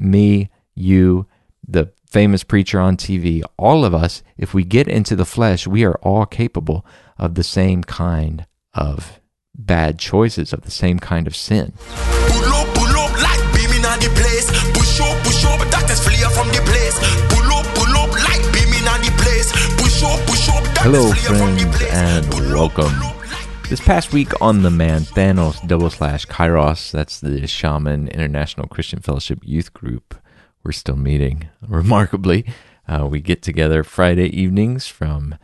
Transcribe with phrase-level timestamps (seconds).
[0.00, 1.26] me, you,
[1.66, 5.84] the famous preacher on TV, all of us, if we get into the flesh, we
[5.84, 6.84] are all capable
[7.18, 9.20] of the same kind of
[9.54, 11.72] bad choices, of the same kind of sin.
[11.78, 14.48] Pull up, pull up, like beaming on the place.
[14.72, 16.98] Push up, push up, darkness flee from the place.
[17.28, 19.52] Pull up, pull up, like beaming on the place.
[19.76, 23.19] Push up, push up, darkness Hello, flee from the friends, and welcome.
[23.70, 28.98] This past week on The Man, Thanos double slash Kairos, that's the Shaman International Christian
[28.98, 30.16] Fellowship Youth Group.
[30.64, 32.44] We're still meeting, remarkably.
[32.88, 35.36] Uh, we get together Friday evenings from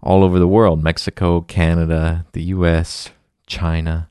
[0.00, 3.10] all over the world Mexico, Canada, the US,
[3.48, 4.08] China,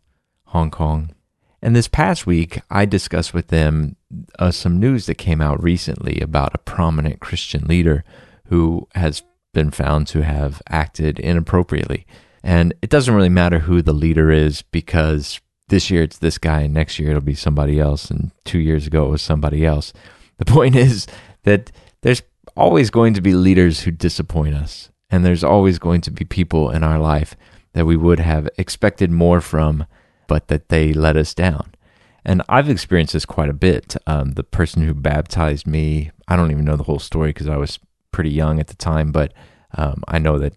[0.47, 1.15] Hong Kong.
[1.61, 3.95] And this past week, I discussed with them
[4.39, 8.03] uh, some news that came out recently about a prominent Christian leader
[8.47, 9.23] who has
[9.53, 12.05] been found to have acted inappropriately.
[12.43, 15.39] And it doesn't really matter who the leader is because
[15.69, 18.11] this year it's this guy and next year it'll be somebody else.
[18.11, 19.93] And two years ago it was somebody else.
[20.39, 21.05] The point is
[21.43, 22.23] that there's
[22.57, 24.89] always going to be leaders who disappoint us.
[25.09, 27.35] And there's always going to be people in our life
[27.73, 29.85] that we would have expected more from,
[30.27, 31.75] but that they let us down.
[32.25, 33.95] And I've experienced this quite a bit.
[34.07, 37.57] Um, the person who baptized me, I don't even know the whole story because I
[37.57, 37.79] was
[38.11, 39.33] pretty young at the time, but
[39.77, 40.53] um, I know that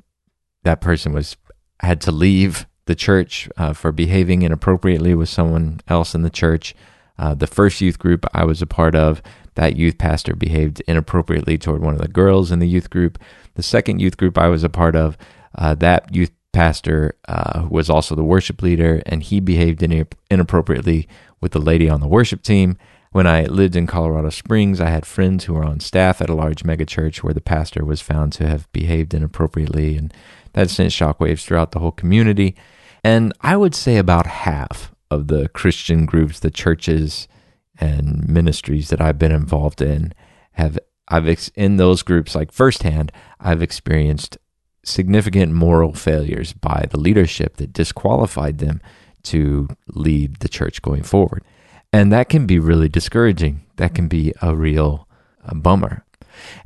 [0.63, 1.37] that person was
[1.81, 6.75] had to leave the church uh, for behaving inappropriately with someone else in the church.
[7.19, 9.23] Uh, the first youth group I was a part of,
[9.55, 13.19] that youth pastor behaved inappropriately toward one of the girls in the youth group.
[13.55, 15.17] The second youth group I was a part of,
[15.55, 21.09] uh, that youth pastor uh, was also the worship leader, and he behaved in- inappropriately
[21.41, 22.77] with the lady on the worship team.
[23.13, 26.35] When I lived in Colorado Springs, I had friends who were on staff at a
[26.35, 30.13] large megachurch where the pastor was found to have behaved inappropriately, and
[30.57, 32.57] that sent shockwaves throughout the whole community.
[33.05, 37.29] And I would say about half of the Christian groups, the churches
[37.79, 40.15] and ministries that I've been involved in,
[40.53, 44.39] have I've ex- in those groups like firsthand, I've experienced
[44.83, 48.81] significant moral failures by the leadership that disqualified them
[49.25, 51.45] to lead the church going forward.
[51.93, 53.61] And that can be really discouraging.
[53.77, 55.07] That can be a real
[55.45, 56.06] uh bummer.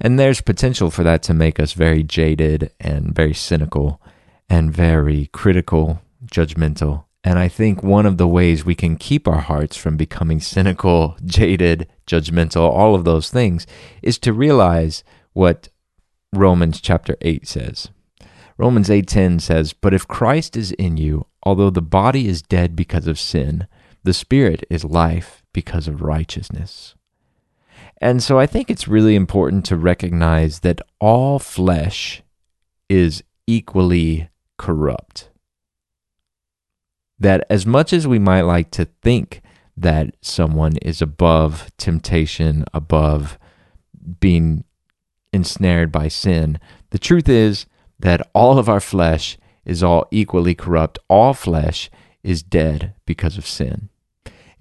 [0.00, 4.00] And there's potential for that to make us very jaded and very cynical
[4.48, 7.04] and very critical, judgmental.
[7.22, 11.16] And I think one of the ways we can keep our hearts from becoming cynical,
[11.24, 13.66] jaded, judgmental, all of those things,
[14.02, 15.68] is to realize what
[16.32, 17.90] Romans chapter 8 says.
[18.60, 23.06] Romans 8:10 says, "But if Christ is in you, although the body is dead because
[23.06, 23.66] of sin,
[24.04, 26.94] the spirit is life because of righteousness."
[28.00, 32.22] And so I think it's really important to recognize that all flesh
[32.88, 35.30] is equally corrupt.
[37.18, 39.42] That as much as we might like to think
[39.76, 43.38] that someone is above temptation, above
[44.18, 44.64] being
[45.32, 46.58] ensnared by sin,
[46.90, 47.66] the truth is
[47.98, 50.98] that all of our flesh is all equally corrupt.
[51.08, 51.90] All flesh
[52.22, 53.90] is dead because of sin.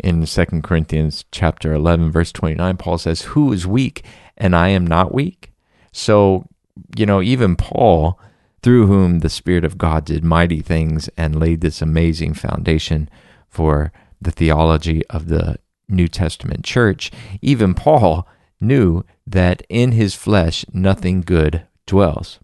[0.04, 4.04] In 2 Corinthians chapter 11 verse 29 Paul says, "Who is weak
[4.38, 5.52] and I am not weak?"
[5.92, 6.48] So,
[6.96, 8.20] you know, even Paul
[8.62, 13.10] through whom the spirit of God did mighty things and laid this amazing foundation
[13.48, 17.12] for the theology of the New Testament church,
[17.42, 18.28] even Paul
[18.60, 22.40] knew that in his flesh nothing good dwells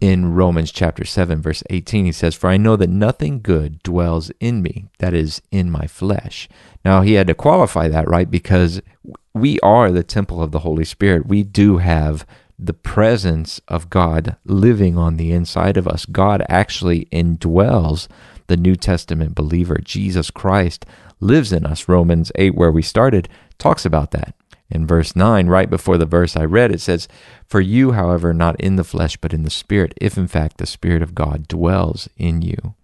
[0.00, 4.30] in Romans chapter 7 verse 18 he says for I know that nothing good dwells
[4.38, 6.48] in me that is in my flesh.
[6.84, 8.80] Now he had to qualify that right because
[9.34, 11.26] we are the temple of the Holy Spirit.
[11.26, 12.26] We do have
[12.58, 16.04] the presence of God living on the inside of us.
[16.04, 18.08] God actually indwells
[18.48, 19.78] the New Testament believer.
[19.82, 20.84] Jesus Christ
[21.20, 21.88] lives in us.
[21.88, 23.28] Romans 8 where we started
[23.58, 24.34] talks about that.
[24.70, 27.08] In verse 9, right before the verse I read, it says,
[27.46, 30.66] For you, however, not in the flesh, but in the Spirit, if in fact the
[30.66, 32.74] Spirit of God dwells in you.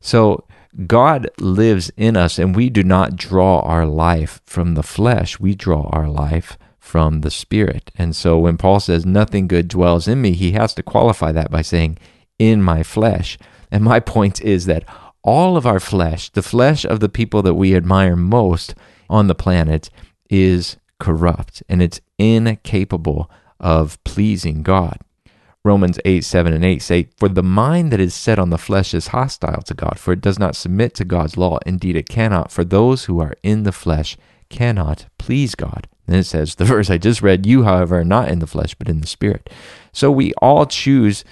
[0.00, 0.44] So
[0.86, 5.38] God lives in us, and we do not draw our life from the flesh.
[5.38, 7.92] We draw our life from the Spirit.
[7.96, 11.50] And so when Paul says, Nothing good dwells in me, he has to qualify that
[11.50, 11.98] by saying,
[12.38, 13.38] In my flesh.
[13.70, 14.84] And my point is that
[15.22, 18.74] all of our flesh, the flesh of the people that we admire most
[19.08, 19.88] on the planet,
[20.28, 23.28] is corrupt and it's incapable
[23.58, 24.98] of pleasing God.
[25.64, 28.94] Romans 8, 7, and 8 say, For the mind that is set on the flesh
[28.94, 31.58] is hostile to God, for it does not submit to God's law.
[31.66, 34.16] Indeed, it cannot, for those who are in the flesh
[34.48, 35.88] cannot please God.
[36.06, 38.74] Then it says, the verse I just read, You, however, are not in the flesh,
[38.76, 39.50] but in the Spirit.
[39.92, 41.24] So we all choose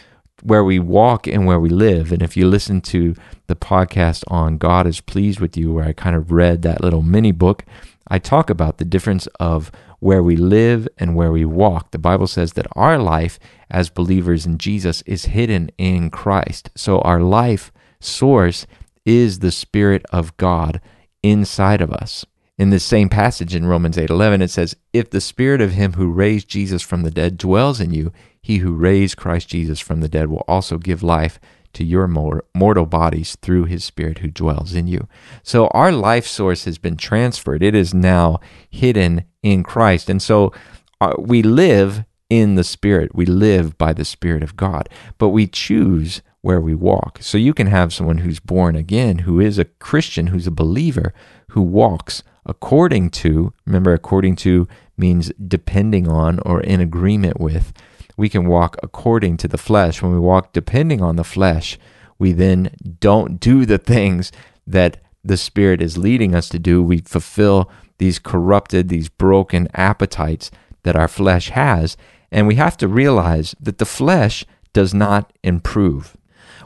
[0.42, 2.10] where we walk and where we live.
[2.10, 3.14] And if you listen to
[3.46, 7.02] the podcast on God is Pleased with You, where I kind of read that little
[7.02, 7.64] mini book,
[8.10, 9.70] I talk about the difference of
[10.00, 11.92] where we live and where we walk.
[11.92, 13.38] The Bible says that our life
[13.70, 16.70] as believers in Jesus is hidden in Christ.
[16.74, 17.70] So our life
[18.00, 18.66] source
[19.06, 20.80] is the Spirit of God
[21.22, 22.26] inside of us.
[22.58, 26.10] In this same passage in Romans 8:11 it says, "If the spirit of him who
[26.10, 28.12] raised Jesus from the dead dwells in you,
[28.42, 31.40] he who raised Christ Jesus from the dead will also give life
[31.72, 32.06] to your
[32.54, 35.06] mortal bodies through his spirit who dwells in you."
[35.42, 37.62] So our life source has been transferred.
[37.62, 40.10] It is now hidden in Christ.
[40.10, 40.52] And so
[41.00, 43.14] uh, we live in the spirit.
[43.14, 44.88] We live by the spirit of God,
[45.18, 47.18] but we choose where we walk.
[47.20, 51.12] So you can have someone who's born again, who is a Christian, who's a believer,
[51.50, 57.72] who walks according to, remember, according to means depending on or in agreement with.
[58.20, 60.02] We can walk according to the flesh.
[60.02, 61.78] When we walk depending on the flesh,
[62.18, 64.30] we then don't do the things
[64.66, 66.82] that the Spirit is leading us to do.
[66.82, 70.50] We fulfill these corrupted, these broken appetites
[70.82, 71.96] that our flesh has.
[72.30, 74.44] And we have to realize that the flesh
[74.74, 76.14] does not improve.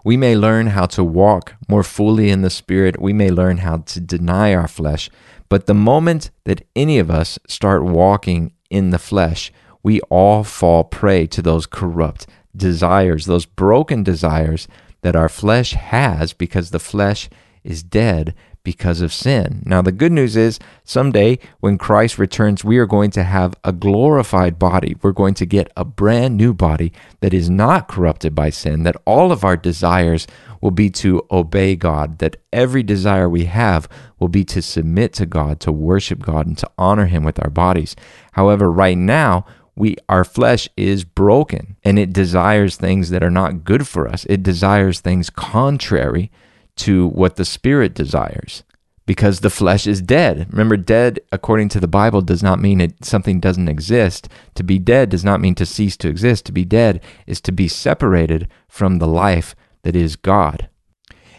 [0.03, 3.01] We may learn how to walk more fully in the Spirit.
[3.01, 5.09] We may learn how to deny our flesh.
[5.49, 9.53] But the moment that any of us start walking in the flesh,
[9.85, 12.27] we all fall prey to those corrupt
[12.57, 14.67] desires, those broken desires
[15.03, 17.29] that our flesh has because the flesh
[17.63, 19.63] is dead because of sin.
[19.67, 23.73] Now, the good news is someday when Christ returns, we are going to have a
[23.73, 24.97] glorified body.
[25.03, 26.91] We're going to get a brand new body
[27.21, 30.27] that is not corrupted by sin, that all of our desires
[30.63, 33.87] will be to obey God, that every desire we have
[34.19, 37.51] will be to submit to God, to worship God, and to honor Him with our
[37.51, 37.95] bodies.
[38.33, 39.45] However, right now,
[39.77, 44.25] we our flesh is broken and it desires things that are not good for us.
[44.27, 46.31] It desires things contrary
[46.77, 48.63] to what the spirit desires
[49.07, 50.47] because the flesh is dead.
[50.51, 54.29] Remember, dead, according to the Bible, does not mean it, something doesn't exist.
[54.55, 56.47] To be dead does not mean to cease to exist.
[56.47, 60.69] To be dead is to be separated from the life that is God.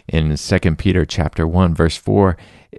[0.08, 2.36] In 2 Peter chapter 1, verse 4,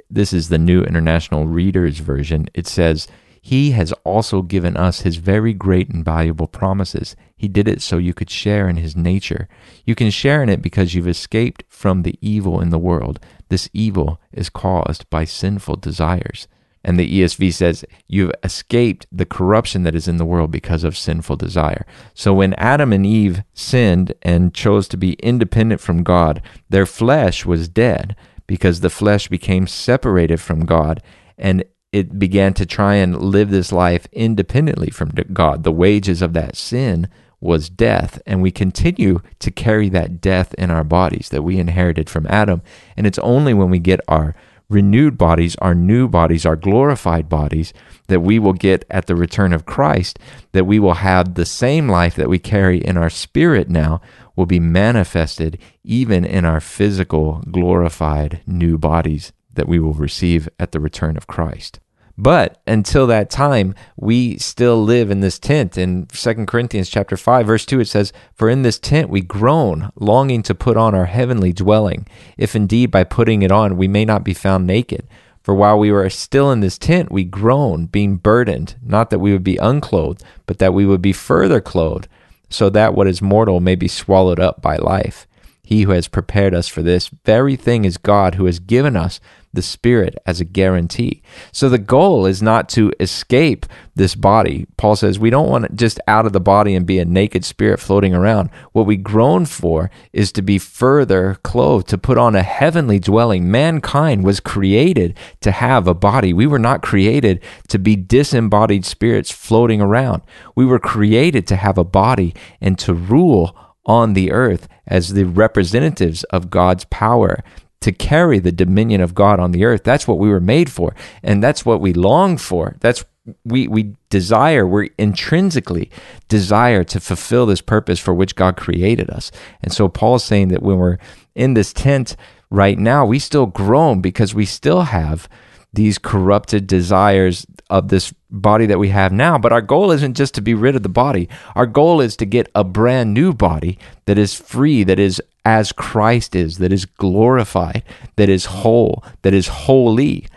[0.10, 2.48] this is the New International Reader's Version.
[2.54, 3.08] It says,
[3.48, 7.16] he has also given us his very great and valuable promises.
[7.38, 9.48] He did it so you could share in his nature.
[9.86, 13.22] You can share in it because you've escaped from the evil in the world.
[13.48, 16.50] This evil is caused by sinful desires.
[16.84, 20.98] And the ESV says, You've escaped the corruption that is in the world because of
[20.98, 21.86] sinful desire.
[22.14, 27.46] So when Adam and Eve sinned and chose to be independent from God, their flesh
[27.46, 28.14] was dead
[28.46, 31.02] because the flesh became separated from God
[31.38, 35.64] and it began to try and live this life independently from God.
[35.64, 37.08] The wages of that sin
[37.40, 42.10] was death, and we continue to carry that death in our bodies that we inherited
[42.10, 42.62] from Adam.
[42.96, 44.36] And it's only when we get our
[44.70, 47.74] renewed bodies, our new bodies, our glorified bodies
[48.08, 50.20] that we will get at the return of Christ,
[50.52, 54.02] that we will have the same life that we carry in our spirit now
[54.36, 60.72] will be manifested even in our physical glorified new bodies that we will receive at
[60.72, 61.82] the return of Christ.
[62.18, 65.78] But until that time, we still live in this tent.
[65.78, 69.92] In 2 Corinthians chapter 5, verse 2, it says, For in this tent we groan,
[69.96, 74.04] longing to put on our heavenly dwelling, if indeed by putting it on we may
[74.04, 75.08] not be found naked.
[75.44, 79.32] For while we were still in this tent, we groan, being burdened, not that we
[79.32, 82.08] would be unclothed, but that we would be further clothed,
[82.50, 85.28] so that what is mortal may be swallowed up by life.
[85.64, 89.20] He who has prepared us for this very thing is God, who has given us
[89.58, 91.24] the Spirit as a guarantee.
[91.52, 94.68] So the goal is not to escape this body.
[94.78, 97.44] Paul says we don't want to just out of the body and be a naked
[97.44, 98.52] spirit floating around.
[98.72, 103.50] What we groan for is to be further clothed, to put on a heavenly dwelling.
[103.50, 106.32] Mankind was created to have a body.
[106.34, 110.22] We were not created to be disembodied spirits floating around.
[110.56, 115.26] We were created to have a body and to rule on the earth as the
[115.26, 117.44] representatives of God's power
[117.88, 119.86] to carry the dominion of God on the earth.
[119.86, 120.94] That's what we were made for.
[121.24, 122.76] And that's what we long for.
[122.82, 123.06] That's
[123.46, 125.90] we we desire, we intrinsically
[126.28, 129.32] desire to fulfill this purpose for which God created us.
[129.64, 130.98] And so Paul's saying that when we're
[131.34, 132.18] in this tent
[132.50, 135.30] right now, we still groan because we still have
[135.72, 139.38] these corrupted desires of this body that we have now.
[139.38, 141.30] But our goal isn't just to be rid of the body.
[141.56, 145.72] Our goal is to get a brand new body that is free, that is as
[145.72, 147.82] Christ is, that is glorified,
[148.18, 150.28] that is whole, that is holy,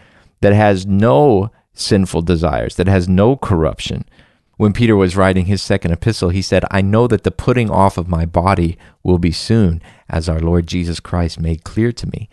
[0.40, 4.04] that has no sinful desires, that has no corruption.
[4.56, 7.98] When Peter was writing his second epistle, he said, I know that the putting off
[7.98, 12.28] of my body will be soon, as our Lord Jesus Christ made clear to me.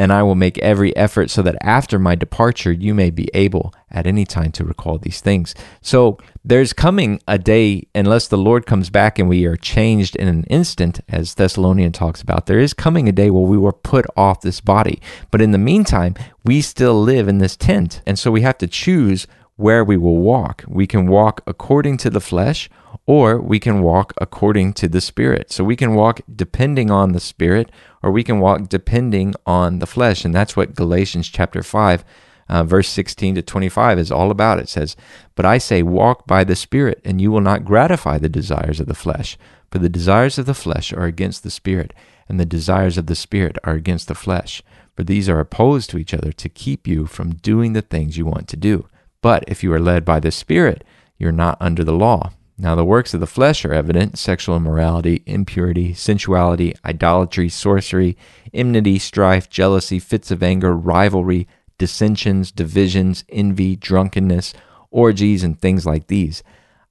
[0.00, 3.74] And I will make every effort so that after my departure you may be able
[3.90, 5.54] at any time to recall these things.
[5.82, 10.26] So there's coming a day, unless the Lord comes back and we are changed in
[10.26, 14.06] an instant, as Thessalonian talks about, there is coming a day where we will put
[14.16, 15.02] off this body.
[15.30, 16.14] But in the meantime,
[16.44, 18.00] we still live in this tent.
[18.06, 19.26] And so we have to choose
[19.56, 20.64] where we will walk.
[20.66, 22.70] We can walk according to the flesh
[23.10, 25.50] or we can walk according to the Spirit.
[25.50, 27.72] So we can walk depending on the Spirit,
[28.04, 30.24] or we can walk depending on the flesh.
[30.24, 32.04] And that's what Galatians chapter 5,
[32.48, 34.60] uh, verse 16 to 25 is all about.
[34.60, 34.94] It says,
[35.34, 38.86] But I say, walk by the Spirit, and you will not gratify the desires of
[38.86, 39.36] the flesh.
[39.72, 41.92] For the desires of the flesh are against the Spirit,
[42.28, 44.62] and the desires of the Spirit are against the flesh.
[44.94, 48.24] For these are opposed to each other to keep you from doing the things you
[48.24, 48.86] want to do.
[49.20, 50.84] But if you are led by the Spirit,
[51.18, 52.30] you're not under the law.
[52.60, 58.18] Now, the works of the flesh are evident sexual immorality, impurity, sensuality, idolatry, sorcery,
[58.52, 61.48] enmity, strife, jealousy, fits of anger, rivalry,
[61.78, 64.52] dissensions, divisions, envy, drunkenness,
[64.90, 66.42] orgies, and things like these.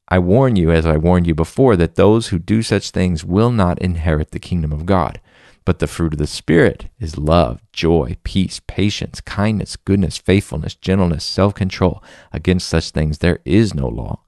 [0.07, 3.51] I warn you, as I warned you before, that those who do such things will
[3.51, 5.21] not inherit the kingdom of God.
[5.65, 11.23] But the fruit of the Spirit is love, joy, peace, patience, kindness, goodness, faithfulness, gentleness,
[11.23, 12.03] self control.
[12.33, 14.21] Against such things there is no law.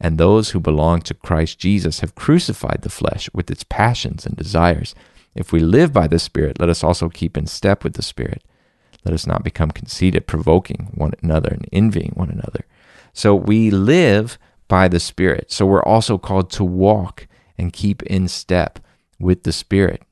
[0.00, 4.36] And those who belong to Christ Jesus have crucified the flesh with its passions and
[4.36, 4.94] desires.
[5.34, 8.42] If we live by the Spirit, let us also keep in step with the Spirit.
[9.04, 12.66] Let us not become conceited, provoking one another and envying one another.
[13.12, 14.38] So we live
[14.68, 15.50] by the Spirit.
[15.52, 17.26] So we're also called to walk
[17.56, 18.80] and keep in step
[19.18, 20.02] with the Spirit.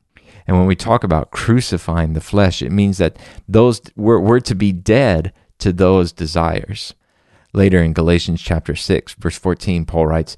[0.47, 4.55] And when we talk about crucifying the flesh, it means that those we're, we're to
[4.55, 6.95] be dead to those desires.
[7.55, 10.37] Later in Galatians chapter 6, verse 14, Paul writes,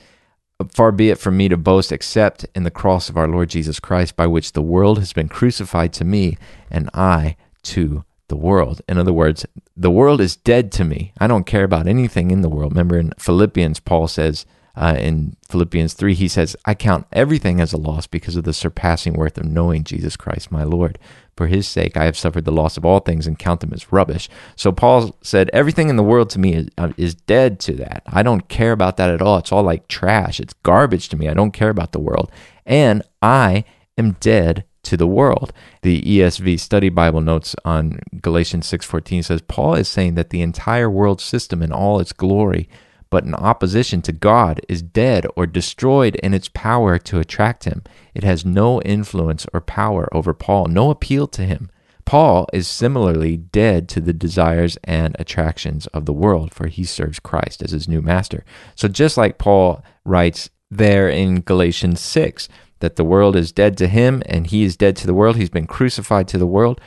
[0.68, 3.80] Far be it from me to boast except in the cross of our Lord Jesus
[3.80, 6.36] Christ, by which the world has been crucified to me,
[6.70, 8.82] and I to the world.
[8.86, 11.12] In other words, the world is dead to me.
[11.18, 12.72] I don't care about anything in the world.
[12.72, 14.44] Remember in Philippians, Paul says
[14.74, 18.52] uh, in Philippians 3, he says, I count everything as a loss because of the
[18.52, 20.98] surpassing worth of knowing Jesus Christ, my Lord.
[21.36, 23.92] For his sake, I have suffered the loss of all things and count them as
[23.92, 24.28] rubbish.
[24.56, 28.02] So Paul said, Everything in the world to me is, uh, is dead to that.
[28.06, 29.36] I don't care about that at all.
[29.36, 30.40] It's all like trash.
[30.40, 31.28] It's garbage to me.
[31.28, 32.30] I don't care about the world.
[32.64, 33.64] And I
[33.98, 35.52] am dead to the world.
[35.82, 40.88] The ESV Study Bible notes on Galatians 6:14 says Paul is saying that the entire
[40.88, 42.68] world system in all its glory
[43.10, 47.82] but in opposition to God is dead or destroyed in its power to attract him.
[48.14, 51.70] It has no influence or power over Paul, no appeal to him.
[52.04, 57.18] Paul is similarly dead to the desires and attractions of the world, for he serves
[57.18, 58.44] Christ as his new master.
[58.76, 62.48] So, just like Paul writes there in Galatians 6,
[62.80, 65.50] that the world is dead to him and he is dead to the world, he's
[65.50, 66.80] been crucified to the world.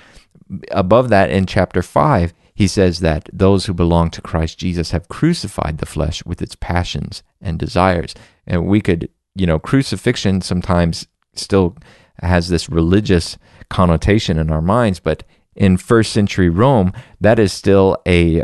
[0.71, 5.07] Above that, in chapter 5, he says that those who belong to Christ Jesus have
[5.07, 8.13] crucified the flesh with its passions and desires.
[8.45, 11.77] And we could, you know, crucifixion sometimes still
[12.21, 13.37] has this religious
[13.69, 15.23] connotation in our minds, but
[15.55, 18.43] in first century Rome, that is still a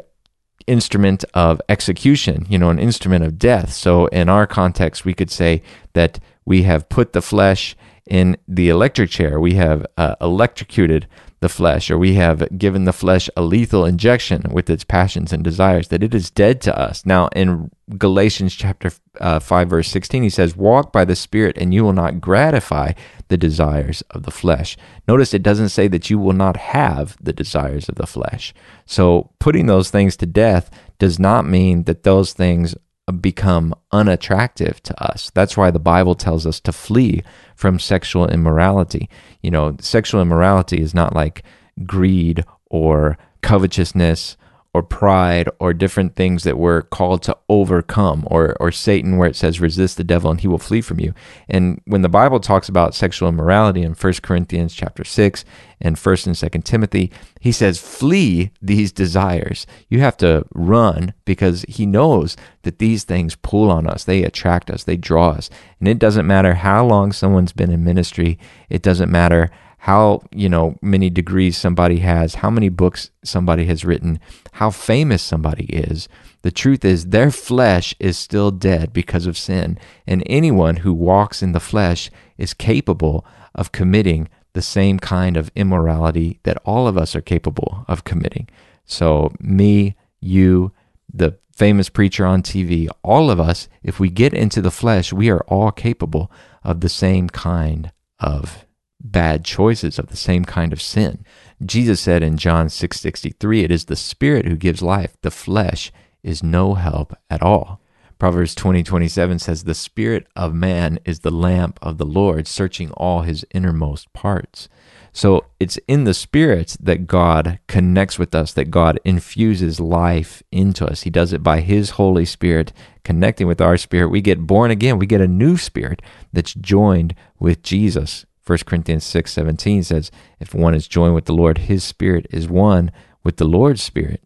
[0.65, 3.73] instrument of execution, you know, an instrument of death.
[3.73, 7.75] So in our context, we could say that we have put the flesh
[8.07, 9.41] in the electric chair.
[9.41, 11.05] We have uh, electrocuted
[11.45, 15.43] the flesh, or we have given the flesh a lethal injection with its passions and
[15.43, 17.05] desires, that it is dead to us.
[17.05, 21.71] Now, in Galatians chapter uh, 5, verse 16, he says, Walk by the Spirit, and
[21.71, 22.93] you will not gratify
[23.27, 24.75] the desires of the flesh.
[25.07, 28.51] Notice it doesn't say that you will not have the desires of the flesh.
[28.87, 32.73] So, putting those things to death does not mean that those things
[33.11, 35.31] become unattractive to us.
[35.33, 37.23] That's why the Bible tells us to flee
[37.55, 39.09] from sexual immorality.
[39.41, 41.43] You know, sexual immorality is not like
[41.85, 44.37] greed or covetousness
[44.75, 49.35] or pride or different things that we're called to overcome or or Satan where it
[49.37, 51.13] says resist the devil and he will flee from you.
[51.47, 55.45] And when the Bible talks about sexual immorality in 1 Corinthians chapter 6
[55.79, 59.65] and 1st and 2nd Timothy, he says flee these desires.
[59.87, 64.03] You have to run because he knows that these things pull on us.
[64.03, 65.49] They attract us, they draw us.
[65.79, 68.37] And it doesn't matter how long someone's been in ministry,
[68.69, 69.51] it doesn't matter
[69.85, 74.19] how you know many degrees somebody has how many books somebody has written
[74.53, 76.07] how famous somebody is.
[76.41, 79.77] The truth is their flesh is still dead because of sin.
[80.07, 85.51] And anyone who walks in the flesh is capable of committing the same kind of
[85.55, 88.47] immorality that all of us are capable of committing.
[88.85, 90.71] So me you
[91.13, 95.29] the famous preacher on TV all of us if we get into the flesh we
[95.29, 96.31] are all capable
[96.63, 98.65] of the same kind of
[99.11, 101.23] bad choices of the same kind of sin.
[101.65, 105.91] Jesus said in John 6:63, "It is the spirit who gives life; the flesh
[106.23, 107.79] is no help at all."
[108.17, 112.91] Proverbs 20, 27 says, The spirit of man is the lamp of the Lord, searching
[112.91, 114.69] all his innermost parts.
[115.11, 120.85] So it's in the spirit that God connects with us, that God infuses life into
[120.85, 121.01] us.
[121.01, 122.71] He does it by his Holy Spirit
[123.03, 124.09] connecting with our spirit.
[124.09, 124.97] We get born again.
[124.97, 128.25] We get a new spirit that's joined with Jesus.
[128.45, 132.47] 1 Corinthians 6 17 says, If one is joined with the Lord, his spirit is
[132.47, 132.91] one
[133.23, 134.21] with the Lord's spirit.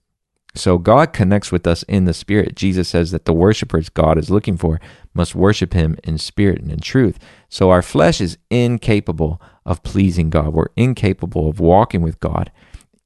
[0.55, 2.55] So God connects with us in the spirit.
[2.55, 4.79] Jesus says that the worshipers God is looking for
[5.13, 7.19] must worship him in spirit and in truth.
[7.49, 10.49] So our flesh is incapable of pleasing God.
[10.49, 12.51] We're incapable of walking with God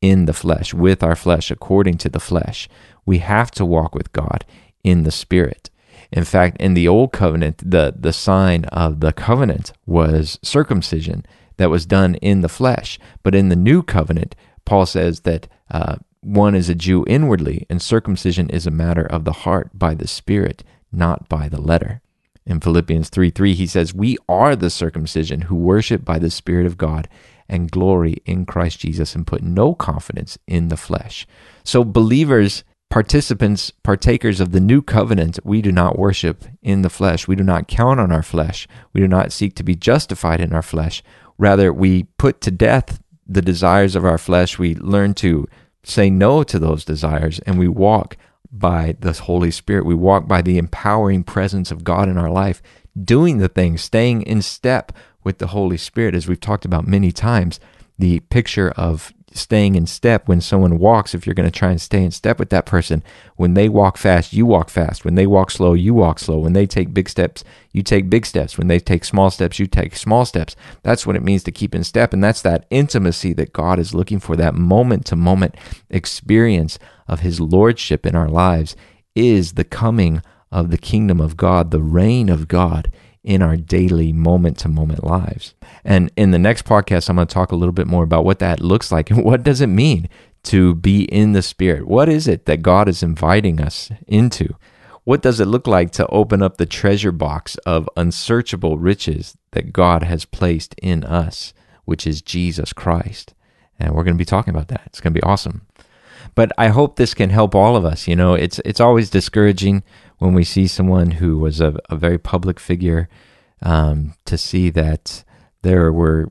[0.01, 2.69] in the flesh, with our flesh, according to the flesh.
[3.05, 4.45] We have to walk with God
[4.83, 5.69] in the spirit.
[6.13, 11.25] In fact, in the old covenant, the, the sign of the covenant was circumcision
[11.57, 12.99] that was done in the flesh.
[13.23, 17.81] But in the new covenant, Paul says that uh, one is a Jew inwardly, and
[17.81, 21.99] circumcision is a matter of the heart by the Spirit, not by the letter.
[22.45, 26.67] In Philippians 3 3, he says, We are the circumcision who worship by the Spirit
[26.67, 27.09] of God
[27.49, 31.25] and glory in Christ Jesus and put no confidence in the flesh.
[31.63, 37.27] So, believers, participants, partakers of the new covenant, we do not worship in the flesh.
[37.27, 38.67] We do not count on our flesh.
[38.93, 41.01] We do not seek to be justified in our flesh.
[41.39, 44.59] Rather, we put to death the desires of our flesh.
[44.59, 45.47] We learn to
[45.81, 48.15] say no to those desires and we walk
[48.51, 49.87] by the Holy Spirit.
[49.87, 52.61] We walk by the empowering presence of God in our life,
[53.03, 54.91] doing the things, staying in step
[55.23, 57.59] with the Holy Spirit, as we've talked about many times.
[57.97, 61.81] The picture of staying in step when someone walks if you're going to try and
[61.81, 63.03] stay in step with that person
[63.35, 65.05] when they walk fast you walk fast.
[65.05, 66.39] When they walk slow you walk slow.
[66.39, 68.57] When they take big steps you take big steps.
[68.57, 70.55] When they take small steps you take small steps.
[70.81, 73.93] That's what it means to keep in step and that's that intimacy that God is
[73.93, 75.55] looking for that moment to moment
[75.89, 78.75] experience of his lordship in our lives
[79.15, 80.21] is the coming
[80.51, 82.91] of the kingdom of God the reign of God
[83.23, 85.53] in our daily moment to moment lives.
[85.83, 88.39] And in the next podcast, I'm going to talk a little bit more about what
[88.39, 90.09] that looks like and what does it mean
[90.43, 91.87] to be in the spirit?
[91.87, 94.55] What is it that God is inviting us into?
[95.05, 99.73] What does it look like to open up the treasure box of unsearchable riches that
[99.73, 101.53] God has placed in us,
[101.85, 103.33] which is Jesus Christ?
[103.79, 104.83] And we're going to be talking about that.
[104.85, 105.65] It's going to be awesome.
[106.35, 108.07] But I hope this can help all of us.
[108.07, 109.83] You know, it's it's always discouraging
[110.23, 113.09] when we see someone who was a, a very public figure
[113.61, 115.25] um, to see that
[115.63, 116.29] there were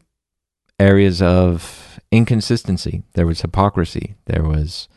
[0.81, 4.89] areas of inconsistency, there was hypocrisy, there was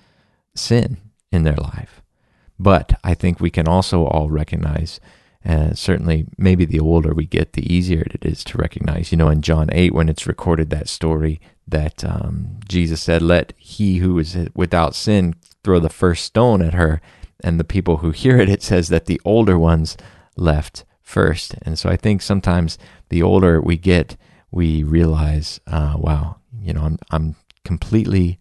[0.55, 0.97] sin
[1.29, 2.01] in their life.
[2.57, 5.01] But I think we can also all recognize,
[5.45, 9.11] uh, certainly maybe the older we get, the easier it is to recognize.
[9.11, 13.51] You know, in John 8, when it's recorded that story that um, Jesus said, Let
[13.57, 17.01] he who is without sin throw the first stone at her
[17.43, 19.97] and the people who hear it, it says that the older ones
[20.35, 21.55] left first.
[21.61, 22.77] And so I think sometimes
[23.09, 24.17] the older we get,
[24.51, 28.39] we realize, uh, wow, you know, I'm, I'm completely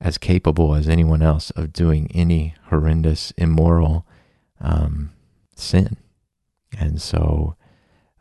[0.00, 4.06] as capable as anyone else of doing any horrendous, immoral
[4.60, 5.12] um,
[5.54, 5.96] sin.
[6.78, 7.56] And so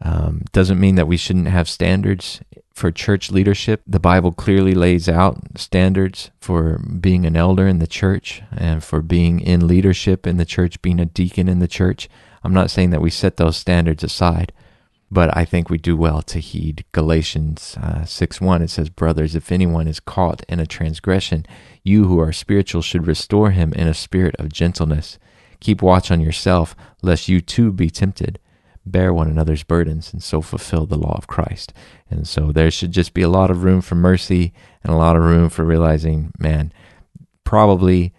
[0.02, 2.42] um, doesn't mean that we shouldn't have standards
[2.74, 3.84] for church leadership.
[3.86, 9.02] The Bible clearly lays out standards for being an elder in the church and for
[9.02, 12.10] being in leadership in the church, being a deacon in the church.
[12.44, 14.52] I'm not saying that we set those standards aside,
[15.12, 18.62] but I think we do well to heed Galatians uh, 6 1.
[18.64, 21.46] It says, Brothers, if anyone is caught in a transgression,
[21.84, 25.20] you who are spiritual should restore him in a spirit of gentleness.
[25.60, 28.40] Keep watch on yourself, lest you too be tempted
[28.86, 31.74] bear one another's burdens and so fulfill the law of Christ.
[32.10, 35.16] And so there should just be a lot of room for mercy and a lot
[35.16, 36.74] of room for realizing, man,
[37.44, 38.14] probably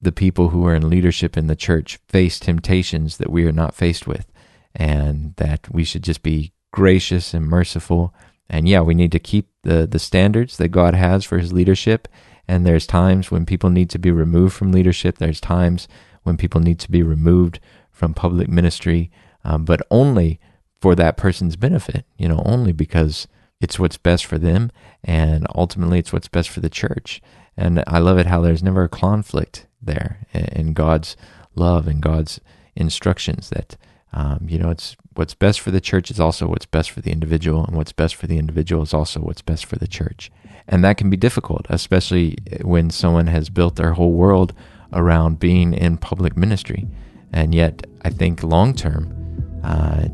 [0.00, 3.74] the people who are in leadership in the church face temptations that we are not
[3.74, 4.30] faced with,
[4.74, 8.14] and that we should just be gracious and merciful.
[8.48, 12.06] And yeah, we need to keep the, the standards that God has for his leadership.
[12.46, 15.16] And there's times when people need to be removed from leadership.
[15.16, 15.88] There's times
[16.24, 17.58] when people need to be removed
[17.90, 19.10] from public ministry
[19.44, 20.40] um, but only
[20.80, 23.28] for that person's benefit, you know, only because
[23.60, 24.70] it's what's best for them
[25.02, 27.22] and ultimately it's what's best for the church.
[27.56, 31.16] And I love it how there's never a conflict there in God's
[31.54, 32.40] love and God's
[32.74, 33.76] instructions that,
[34.12, 37.12] um, you know, it's what's best for the church is also what's best for the
[37.12, 40.30] individual, and what's best for the individual is also what's best for the church.
[40.66, 44.52] And that can be difficult, especially when someone has built their whole world
[44.92, 46.86] around being in public ministry.
[47.32, 49.23] And yet, I think long term,
[49.64, 50.08] uh,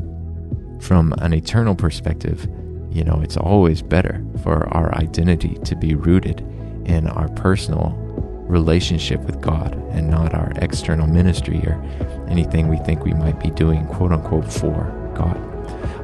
[0.80, 2.48] from an eternal perspective,
[2.90, 6.40] you know, it's always better for our identity to be rooted
[6.86, 7.94] in our personal
[8.48, 11.80] relationship with God and not our external ministry or
[12.28, 15.36] anything we think we might be doing, quote unquote, for God.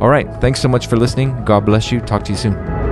[0.00, 0.28] All right.
[0.40, 1.44] Thanks so much for listening.
[1.44, 2.00] God bless you.
[2.00, 2.85] Talk to you soon.